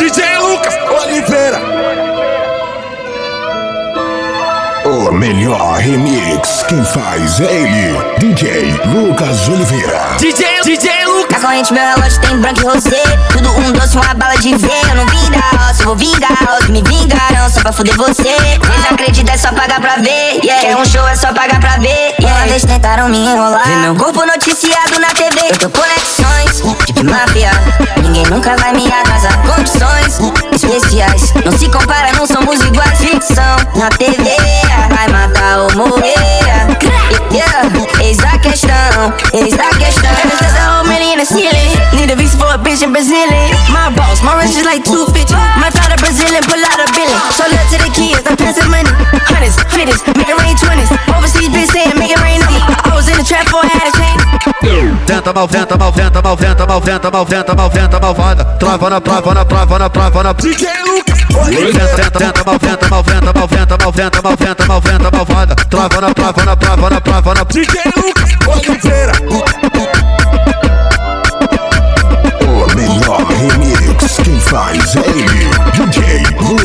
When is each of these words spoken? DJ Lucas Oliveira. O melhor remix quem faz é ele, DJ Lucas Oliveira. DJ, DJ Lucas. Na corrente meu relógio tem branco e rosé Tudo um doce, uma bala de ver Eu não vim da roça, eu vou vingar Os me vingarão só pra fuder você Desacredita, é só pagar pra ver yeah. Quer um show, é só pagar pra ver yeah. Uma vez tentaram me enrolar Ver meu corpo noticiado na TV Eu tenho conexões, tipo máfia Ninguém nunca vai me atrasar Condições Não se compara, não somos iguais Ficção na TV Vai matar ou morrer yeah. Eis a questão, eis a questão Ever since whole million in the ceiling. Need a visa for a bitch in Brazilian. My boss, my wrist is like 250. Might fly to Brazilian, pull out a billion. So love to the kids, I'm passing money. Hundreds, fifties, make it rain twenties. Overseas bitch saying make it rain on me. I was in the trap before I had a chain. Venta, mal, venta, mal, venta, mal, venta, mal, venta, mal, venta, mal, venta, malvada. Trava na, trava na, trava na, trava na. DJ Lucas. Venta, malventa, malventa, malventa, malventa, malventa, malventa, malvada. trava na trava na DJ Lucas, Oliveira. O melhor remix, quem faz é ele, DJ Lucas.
DJ 0.00 0.38
Lucas 0.38 0.74
Oliveira. 1.02 1.60
O 4.86 5.12
melhor 5.12 5.76
remix 5.76 6.64
quem 6.66 6.82
faz 6.86 7.38
é 7.38 7.44
ele, 7.44 8.18
DJ 8.18 8.80
Lucas 8.86 9.46
Oliveira. 9.50 10.16
DJ, 10.18 10.62
DJ 10.64 11.04
Lucas. 11.04 11.20
Na 11.30 11.38
corrente 11.38 11.72
meu 11.72 11.82
relógio 11.82 12.20
tem 12.22 12.36
branco 12.38 12.60
e 12.60 12.64
rosé 12.64 13.02
Tudo 13.32 13.50
um 13.50 13.72
doce, 13.72 13.96
uma 13.96 14.14
bala 14.14 14.36
de 14.38 14.56
ver 14.56 14.82
Eu 14.88 14.96
não 14.96 15.06
vim 15.06 15.30
da 15.30 15.64
roça, 15.64 15.82
eu 15.82 15.86
vou 15.86 15.96
vingar 15.96 16.58
Os 16.60 16.68
me 16.68 16.82
vingarão 16.82 17.48
só 17.48 17.60
pra 17.60 17.72
fuder 17.72 17.96
você 17.96 18.36
Desacredita, 18.58 19.32
é 19.32 19.36
só 19.36 19.52
pagar 19.52 19.80
pra 19.80 19.96
ver 19.96 20.40
yeah. 20.42 20.60
Quer 20.60 20.76
um 20.76 20.84
show, 20.84 21.06
é 21.06 21.14
só 21.14 21.32
pagar 21.32 21.60
pra 21.60 21.76
ver 21.76 22.14
yeah. 22.20 22.36
Uma 22.36 22.46
vez 22.48 22.64
tentaram 22.64 23.08
me 23.08 23.18
enrolar 23.18 23.64
Ver 23.64 23.76
meu 23.76 23.94
corpo 23.94 24.26
noticiado 24.26 24.98
na 24.98 25.08
TV 25.08 25.40
Eu 25.50 25.58
tenho 25.58 25.70
conexões, 25.70 26.62
tipo 26.86 27.04
máfia 27.04 27.50
Ninguém 28.02 28.24
nunca 28.26 28.56
vai 28.56 28.72
me 28.72 28.90
atrasar 28.92 29.40
Condições 29.42 29.99
Não 31.50 31.58
se 31.58 31.68
compara, 31.68 32.12
não 32.12 32.28
somos 32.28 32.60
iguais 32.60 32.98
Ficção 33.00 33.56
na 33.74 33.88
TV 33.88 34.36
Vai 34.94 35.08
matar 35.08 35.58
ou 35.58 35.76
morrer 35.76 36.14
yeah. 37.32 37.68
Eis 38.00 38.20
a 38.20 38.38
questão, 38.38 39.12
eis 39.32 39.54
a 39.54 39.68
questão 39.74 40.10
Ever 40.10 40.36
since 40.38 40.54
whole 40.62 40.86
million 40.86 41.14
in 41.14 41.18
the 41.18 41.24
ceiling. 41.26 41.74
Need 41.92 42.12
a 42.12 42.16
visa 42.16 42.38
for 42.38 42.54
a 42.54 42.58
bitch 42.58 42.82
in 42.82 42.92
Brazilian. 42.92 43.50
My 43.68 43.90
boss, 43.90 44.22
my 44.22 44.38
wrist 44.38 44.58
is 44.58 44.64
like 44.64 44.84
250. 44.84 45.34
Might 45.58 45.74
fly 45.74 45.90
to 45.90 45.98
Brazilian, 45.98 46.42
pull 46.46 46.62
out 46.62 46.78
a 46.78 46.86
billion. 46.94 47.18
So 47.34 47.44
love 47.50 47.66
to 47.74 47.78
the 47.82 47.90
kids, 47.90 48.22
I'm 48.26 48.36
passing 48.38 48.70
money. 48.70 48.90
Hundreds, 49.26 49.58
fifties, 49.74 50.06
make 50.14 50.30
it 50.30 50.38
rain 50.38 50.54
twenties. 50.54 50.90
Overseas 51.10 51.50
bitch 51.50 51.70
saying 51.74 51.98
make 51.98 52.14
it 52.14 52.20
rain 52.22 52.38
on 52.46 52.54
me. 52.54 52.62
I 52.62 52.94
was 52.94 53.10
in 53.10 53.18
the 53.18 53.26
trap 53.26 53.50
before 53.50 53.66
I 53.66 53.74
had 53.74 53.90
a 53.90 53.94
chain. 53.98 54.16
Venta, 55.06 55.32
mal, 55.34 55.46
venta, 55.46 55.76
mal, 55.76 55.90
venta, 55.90 56.22
mal, 56.22 56.36
venta, 56.36 56.66
mal, 56.66 56.80
venta, 56.80 57.10
mal, 57.10 57.24
venta, 57.24 57.54
mal, 57.54 57.70
venta, 57.70 57.98
malvada. 57.98 58.44
Trava 58.58 58.90
na, 58.90 59.00
trava 59.00 59.34
na, 59.34 59.44
trava 59.44 59.78
na, 59.78 59.88
trava 59.88 60.22
na. 60.22 60.32
DJ 60.32 60.66
Lucas. 60.86 61.19
Venta, 61.30 62.44
malventa, 62.44 62.88
malventa, 62.88 63.32
malventa, 63.32 63.78
malventa, 63.78 64.22
malventa, 64.22 64.66
malventa, 64.66 65.10
malvada. 65.12 65.54
trava 65.54 66.00
na 66.00 66.14
trava 67.00 67.34
na 67.34 67.44
DJ 67.44 67.66
Lucas, 67.96 68.30
Oliveira. 68.48 69.12
O 72.42 72.74
melhor 72.74 73.24
remix, 73.26 74.16
quem 74.24 74.40
faz 74.40 74.96
é 74.96 74.98
ele, 74.98 75.50
DJ 75.72 76.24
Lucas. 76.40 76.59